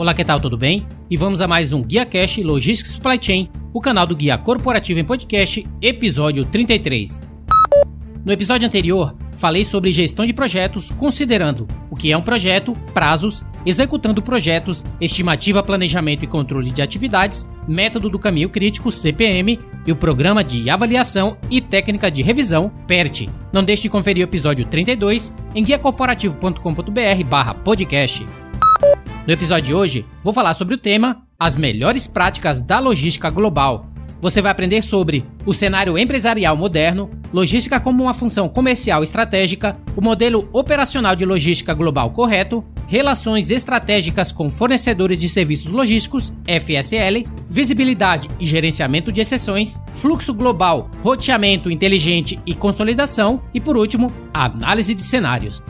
[0.00, 0.40] Olá, que tal?
[0.40, 0.86] Tudo bem?
[1.10, 4.98] E vamos a mais um Guia Cash Logistics Supply Chain, o canal do Guia Corporativo
[4.98, 7.20] em Podcast, episódio 33.
[8.24, 13.44] No episódio anterior, falei sobre gestão de projetos, considerando o que é um projeto, prazos,
[13.66, 19.96] executando projetos, estimativa, planejamento e controle de atividades, método do caminho crítico, CPM, e o
[19.96, 23.28] programa de avaliação e técnica de revisão, PERT.
[23.52, 28.39] Não deixe de conferir o episódio 32 em guiacorporativo.com.br/podcast.
[29.26, 33.86] No episódio de hoje, vou falar sobre o tema As melhores práticas da logística global.
[34.20, 40.00] Você vai aprender sobre o cenário empresarial moderno, logística como uma função comercial estratégica, o
[40.00, 48.28] modelo operacional de logística global correto, relações estratégicas com fornecedores de serviços logísticos, FSL, visibilidade
[48.38, 55.02] e gerenciamento de exceções, fluxo global, roteamento inteligente e consolidação e, por último, análise de
[55.02, 55.62] cenários.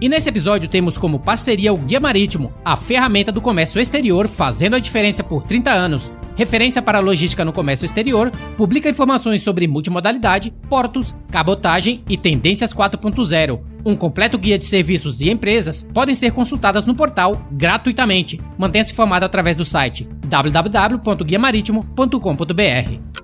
[0.00, 4.76] E nesse episódio temos como parceria o Guia Marítimo, a ferramenta do comércio exterior fazendo
[4.76, 6.12] a diferença por 30 anos.
[6.36, 12.74] Referência para a logística no comércio exterior, publica informações sobre multimodalidade, portos, cabotagem e tendências
[12.74, 13.58] 4.0.
[13.86, 18.38] Um completo guia de serviços e empresas podem ser consultadas no portal gratuitamente.
[18.58, 23.15] Mantenha-se informado através do site www.guiamaritimo.com.br.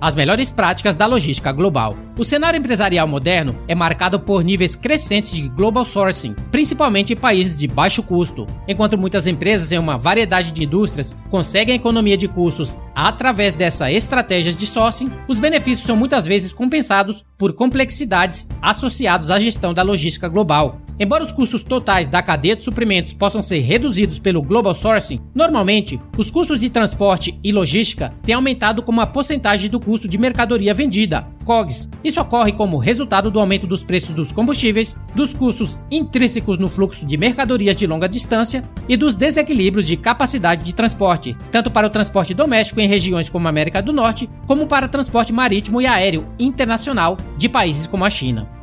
[0.00, 1.96] as melhores práticas da logística global.
[2.18, 7.58] O cenário empresarial moderno é marcado por níveis crescentes de global sourcing, principalmente em países
[7.58, 8.46] de baixo custo.
[8.66, 14.56] Enquanto muitas empresas em uma variedade de indústrias conseguem economia de custos através dessas estratégias
[14.56, 20.28] de sourcing, os benefícios são muitas vezes compensados por complexidades associadas à gestão da logística
[20.28, 20.80] global.
[20.98, 26.00] Embora os custos totais da cadeia de suprimentos possam ser reduzidos pelo global sourcing, normalmente
[26.16, 30.72] os custos de transporte e logística têm aumentado como a porcentagem do custo de mercadoria
[30.72, 31.90] vendida, COGS.
[32.02, 37.04] Isso ocorre como resultado do aumento dos preços dos combustíveis, dos custos intrínsecos no fluxo
[37.04, 41.90] de mercadorias de longa distância e dos desequilíbrios de capacidade de transporte, tanto para o
[41.90, 46.26] transporte doméstico em regiões como a América do Norte, como para transporte marítimo e aéreo
[46.38, 48.55] internacional de países como a China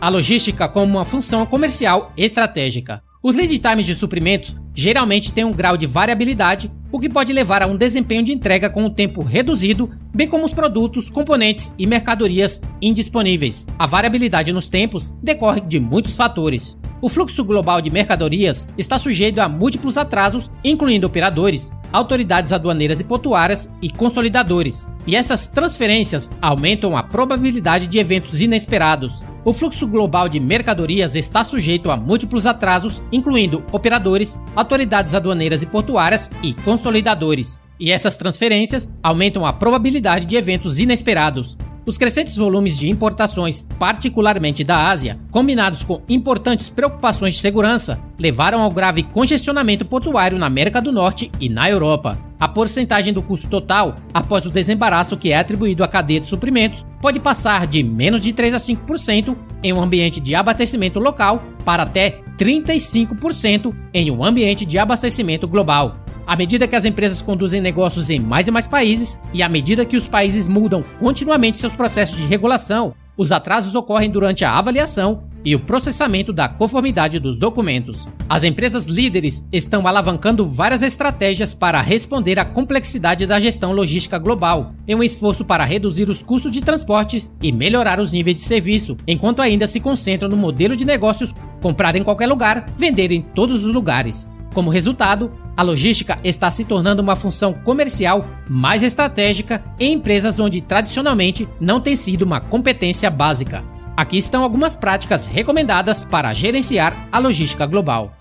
[0.00, 3.02] a logística como uma função comercial estratégica.
[3.22, 7.62] Os lead times de suprimentos geralmente têm um grau de variabilidade, o que pode levar
[7.62, 11.86] a um desempenho de entrega com um tempo reduzido, bem como os produtos, componentes e
[11.86, 13.66] mercadorias indisponíveis.
[13.78, 16.78] A variabilidade nos tempos decorre de muitos fatores.
[17.00, 23.04] O fluxo global de mercadorias está sujeito a múltiplos atrasos, incluindo operadores, autoridades aduaneiras e
[23.04, 29.24] portuárias e consolidadores, e essas transferências aumentam a probabilidade de eventos inesperados.
[29.48, 35.66] O fluxo global de mercadorias está sujeito a múltiplos atrasos, incluindo operadores, autoridades aduaneiras e
[35.66, 41.56] portuárias e consolidadores, e essas transferências aumentam a probabilidade de eventos inesperados.
[41.86, 48.60] Os crescentes volumes de importações, particularmente da Ásia, combinados com importantes preocupações de segurança, levaram
[48.60, 52.27] ao grave congestionamento portuário na América do Norte e na Europa.
[52.40, 56.86] A porcentagem do custo total, após o desembaraço que é atribuído à cadeia de suprimentos,
[57.00, 61.82] pode passar de menos de 3 a 5% em um ambiente de abastecimento local para
[61.82, 65.98] até 35% em um ambiente de abastecimento global.
[66.24, 69.84] À medida que as empresas conduzem negócios em mais e mais países, e à medida
[69.84, 75.27] que os países mudam continuamente seus processos de regulação, os atrasos ocorrem durante a avaliação
[75.44, 78.08] e o processamento da conformidade dos documentos.
[78.28, 84.74] As empresas líderes estão alavancando várias estratégias para responder à complexidade da gestão logística global,
[84.86, 88.96] em um esforço para reduzir os custos de transportes e melhorar os níveis de serviço,
[89.06, 93.64] enquanto ainda se concentram no modelo de negócios comprar em qualquer lugar, vender em todos
[93.64, 94.28] os lugares.
[94.54, 100.60] Como resultado, a logística está se tornando uma função comercial mais estratégica em empresas onde
[100.60, 103.64] tradicionalmente não tem sido uma competência básica.
[103.98, 108.16] Aqui estão algumas práticas recomendadas para gerenciar a logística global.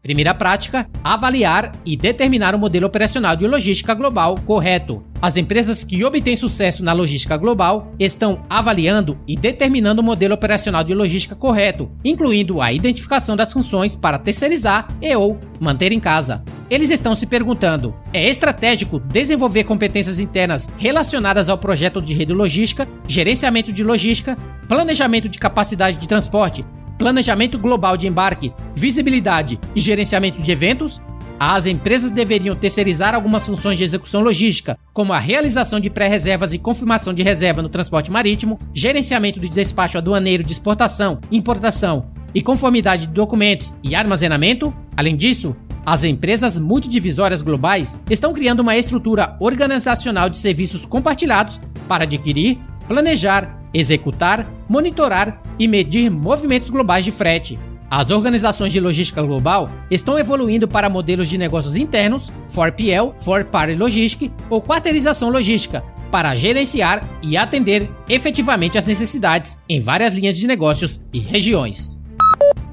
[0.00, 5.02] Primeira prática: avaliar e determinar o modelo operacional de logística global correto.
[5.20, 10.84] As empresas que obtêm sucesso na logística global estão avaliando e determinando o modelo operacional
[10.84, 16.44] de logística correto, incluindo a identificação das funções para terceirizar e ou manter em casa.
[16.70, 22.86] Eles estão se perguntando: é estratégico desenvolver competências internas relacionadas ao projeto de rede logística,
[23.08, 24.36] gerenciamento de logística,
[24.68, 26.64] planejamento de capacidade de transporte,
[26.98, 31.00] planejamento global de embarque, visibilidade e gerenciamento de eventos,
[31.38, 36.58] as empresas deveriam terceirizar algumas funções de execução logística, como a realização de pré-reservas e
[36.58, 43.06] confirmação de reserva no transporte marítimo, gerenciamento de despacho aduaneiro de exportação, importação e conformidade
[43.06, 44.74] de documentos e armazenamento.
[44.96, 45.54] Além disso,
[45.84, 52.58] as empresas multidivisórias globais estão criando uma estrutura organizacional de serviços compartilhados para adquirir,
[52.88, 57.58] planejar executar, monitorar e medir movimentos globais de frete.
[57.90, 63.74] As organizações de logística global estão evoluindo para modelos de negócios internos, 4PL, For Party
[63.74, 70.46] Logistic ou quarteirização logística, para gerenciar e atender efetivamente as necessidades em várias linhas de
[70.46, 72.00] negócios e regiões.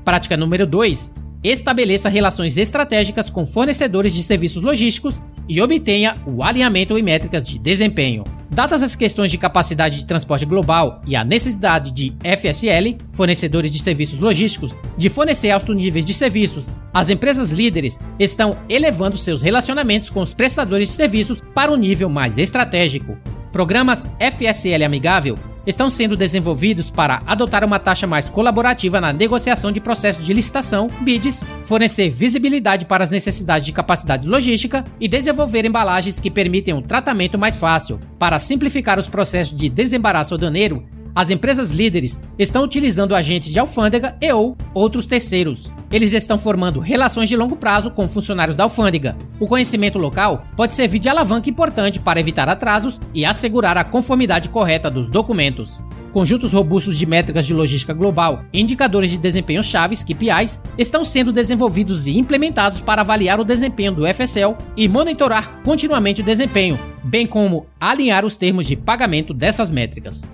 [0.05, 1.13] Prática número 2.
[1.43, 7.59] Estabeleça relações estratégicas com fornecedores de serviços logísticos e obtenha o alinhamento em métricas de
[7.59, 8.23] desempenho.
[8.53, 13.79] Dadas as questões de capacidade de transporte global e a necessidade de FSL, fornecedores de
[13.79, 20.11] serviços logísticos, de fornecer altos níveis de serviços, as empresas líderes estão elevando seus relacionamentos
[20.11, 23.17] com os prestadores de serviços para um nível mais estratégico.
[23.51, 29.79] Programas FSL amigável estão sendo desenvolvidos para adotar uma taxa mais colaborativa na negociação de
[29.79, 36.19] processos de licitação, bids, fornecer visibilidade para as necessidades de capacidade logística e desenvolver embalagens
[36.19, 37.99] que permitem um tratamento mais fácil.
[38.19, 40.83] Para simplificar os processos de desembaraço aduaneiro,
[41.15, 45.71] as empresas líderes estão utilizando agentes de alfândega e ou outros terceiros.
[45.91, 49.15] Eles estão formando relações de longo prazo com funcionários da alfândega.
[49.39, 54.49] O conhecimento local pode servir de alavanca importante para evitar atrasos e assegurar a conformidade
[54.49, 55.83] correta dos documentos.
[56.11, 61.31] Conjuntos robustos de métricas de logística global e indicadores de desempenho chaves, KPIs, estão sendo
[61.31, 67.25] desenvolvidos e implementados para avaliar o desempenho do FSL e monitorar continuamente o desempenho, bem
[67.25, 70.29] como alinhar os termos de pagamento dessas métricas.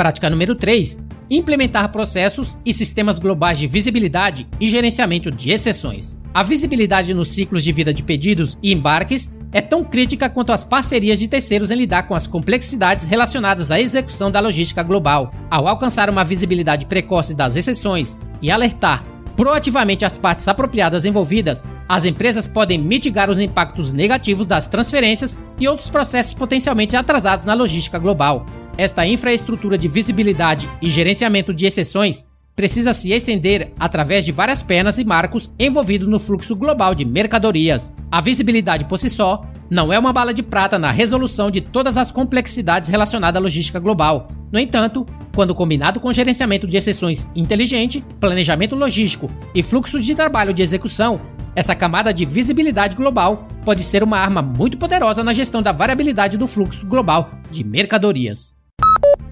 [0.00, 0.98] Prática número 3.
[1.28, 6.18] Implementar processos e sistemas globais de visibilidade e gerenciamento de exceções.
[6.32, 10.64] A visibilidade nos ciclos de vida de pedidos e embarques é tão crítica quanto as
[10.64, 15.30] parcerias de terceiros em lidar com as complexidades relacionadas à execução da logística global.
[15.50, 19.04] Ao alcançar uma visibilidade precoce das exceções e alertar
[19.36, 25.68] proativamente as partes apropriadas envolvidas, as empresas podem mitigar os impactos negativos das transferências e
[25.68, 28.46] outros processos potencialmente atrasados na logística global.
[28.76, 32.24] Esta infraestrutura de visibilidade e gerenciamento de exceções
[32.56, 37.94] precisa se estender através de várias pernas e marcos envolvidos no fluxo global de mercadorias.
[38.10, 41.96] A visibilidade por si só não é uma bala de prata na resolução de todas
[41.96, 44.28] as complexidades relacionadas à logística global.
[44.52, 50.52] No entanto, quando combinado com gerenciamento de exceções inteligente, planejamento logístico e fluxo de trabalho
[50.52, 51.20] de execução,
[51.54, 56.36] essa camada de visibilidade global pode ser uma arma muito poderosa na gestão da variabilidade
[56.36, 58.59] do fluxo global de mercadorias.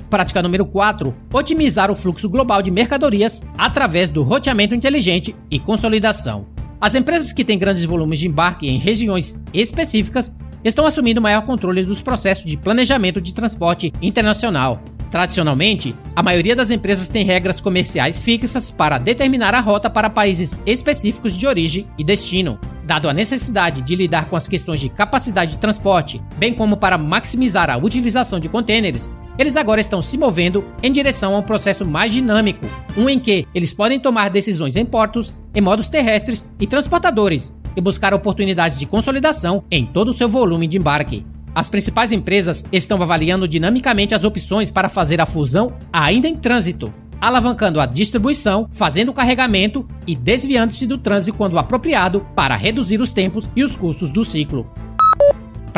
[0.08, 6.46] Prática número 4: otimizar o fluxo global de mercadorias através do roteamento inteligente e consolidação.
[6.81, 11.84] As empresas que têm grandes volumes de embarque em regiões específicas estão assumindo maior controle
[11.84, 14.82] dos processos de planejamento de transporte internacional.
[15.10, 20.60] Tradicionalmente, a maioria das empresas tem regras comerciais fixas para determinar a rota para países
[20.66, 22.58] específicos de origem e destino.
[22.84, 26.99] Dado a necessidade de lidar com as questões de capacidade de transporte, bem como para
[26.99, 31.87] maximizar a utilização de contêineres, eles agora estão se movendo em direção a um processo
[31.87, 36.67] mais dinâmico, um em que eles podem tomar decisões em portos, em modos terrestres e
[36.67, 41.25] transportadores, e buscar oportunidades de consolidação em todo o seu volume de embarque.
[41.55, 46.93] As principais empresas estão avaliando dinamicamente as opções para fazer a fusão ainda em trânsito,
[47.20, 53.12] alavancando a distribuição, fazendo o carregamento e desviando-se do trânsito quando apropriado para reduzir os
[53.12, 54.70] tempos e os custos do ciclo.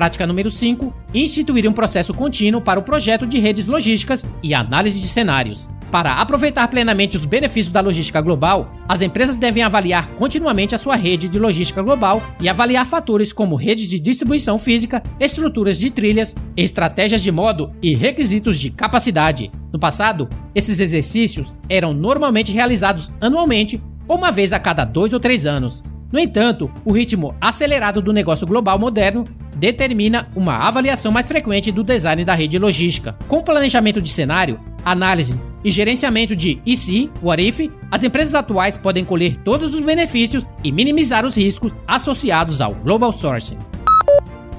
[0.01, 4.99] Prática número 5: instituir um processo contínuo para o projeto de redes logísticas e análise
[4.99, 5.69] de cenários.
[5.91, 10.97] Para aproveitar plenamente os benefícios da logística global, as empresas devem avaliar continuamente a sua
[10.97, 16.35] rede de logística global e avaliar fatores como redes de distribuição física, estruturas de trilhas,
[16.57, 19.51] estratégias de modo e requisitos de capacidade.
[19.71, 23.79] No passado, esses exercícios eram normalmente realizados anualmente
[24.09, 25.85] ou uma vez a cada dois ou três anos.
[26.11, 29.25] No entanto, o ritmo acelerado do negócio global moderno
[29.61, 33.17] determina uma avaliação mais frequente do design da rede logística.
[33.29, 38.79] Com planejamento de cenário, análise e gerenciamento de e se, what if, as empresas atuais
[38.79, 43.59] podem colher todos os benefícios e minimizar os riscos associados ao global sourcing.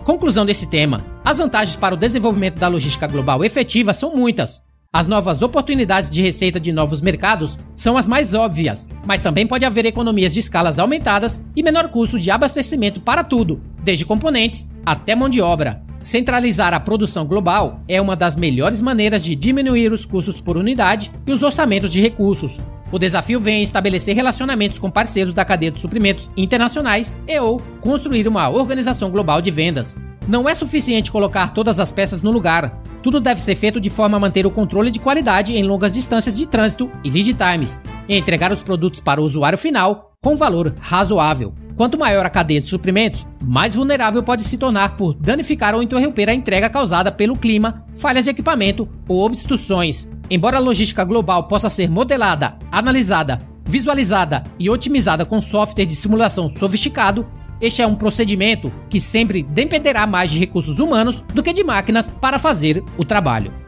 [0.03, 5.07] Conclusão desse tema: as vantagens para o desenvolvimento da logística global efetiva são muitas, as
[5.07, 9.85] novas oportunidades de receita de novos mercados são as mais óbvias, mas também pode haver
[9.85, 15.29] economias de escalas aumentadas e menor custo de abastecimento para tudo, desde componentes até mão
[15.29, 15.81] de obra.
[15.99, 21.11] Centralizar a produção global é uma das melhores maneiras de diminuir os custos por unidade
[21.27, 22.59] e os orçamentos de recursos.
[22.91, 27.61] O desafio vem em estabelecer relacionamentos com parceiros da cadeia de suprimentos internacionais e ou
[27.81, 29.97] construir uma organização global de vendas.
[30.27, 32.81] Não é suficiente colocar todas as peças no lugar.
[33.01, 36.37] Tudo deve ser feito de forma a manter o controle de qualidade em longas distâncias
[36.37, 40.75] de trânsito e lead times, e entregar os produtos para o usuário final com valor
[40.79, 41.53] razoável.
[41.81, 46.29] Quanto maior a cadeia de suprimentos, mais vulnerável pode se tornar por danificar ou interromper
[46.29, 50.07] a entrega causada pelo clima, falhas de equipamento ou obstruções.
[50.29, 56.47] Embora a logística global possa ser modelada, analisada, visualizada e otimizada com software de simulação
[56.49, 57.25] sofisticado,
[57.59, 62.11] este é um procedimento que sempre dependerá mais de recursos humanos do que de máquinas
[62.21, 63.60] para fazer o trabalho.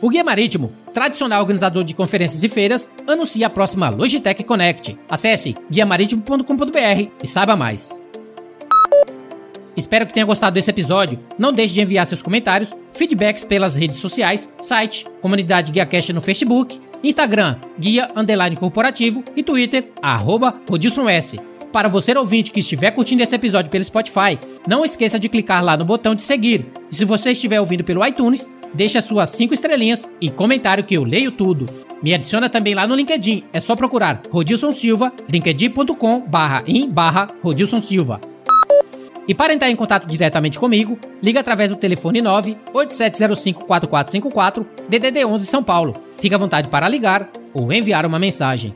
[0.00, 4.98] O Guia Marítimo, tradicional organizador de conferências e feiras, anuncia a próxima Logitech Connect.
[5.10, 8.00] Acesse guiamaritimo.com.br e saiba mais.
[9.76, 11.18] Espero que tenha gostado desse episódio.
[11.38, 16.80] Não deixe de enviar seus comentários, feedbacks pelas redes sociais, site, comunidade GuiaCast no Facebook,
[17.02, 21.40] Instagram, Guia Underline Corporativo e Twitter, arroba Rodilson S.
[21.72, 25.76] Para você ouvinte que estiver curtindo esse episódio pelo Spotify, não esqueça de clicar lá
[25.76, 26.66] no botão de seguir.
[26.88, 30.94] E se você estiver ouvindo pelo iTunes, deixe as suas 5 estrelinhas e comentário que
[30.94, 31.66] eu leio tudo.
[32.02, 37.28] Me adiciona também lá no LinkedIn, é só procurar Rodilson Silva, linkedin.com barra in barra
[37.42, 38.20] Rodilson Silva.
[39.26, 45.62] E para entrar em contato diretamente comigo, liga através do telefone 987054454 DDD 11 São
[45.62, 45.94] Paulo.
[46.18, 48.74] Fique à vontade para ligar ou enviar uma mensagem.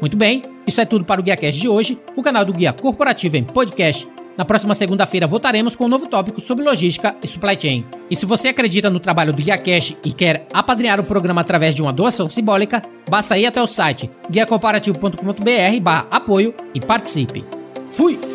[0.00, 3.36] Muito bem, isso é tudo para o GuiaCast de hoje, o canal do Guia Corporativo
[3.36, 4.08] em podcast.
[4.36, 7.84] Na próxima segunda-feira voltaremos com um novo tópico sobre logística e supply chain.
[8.10, 11.82] E se você acredita no trabalho do GuiaCast e quer apadrinhar o programa através de
[11.82, 17.44] uma doação simbólica, basta ir até o site guiacomparativo.com.br barra apoio e participe.
[17.90, 18.31] Fui!